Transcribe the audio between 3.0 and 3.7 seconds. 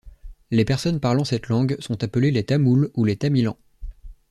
les tamilans.